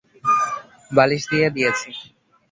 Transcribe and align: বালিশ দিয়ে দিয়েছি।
বালিশ 0.91 1.23
দিয়ে 1.31 1.47
দিয়েছি। 1.55 1.89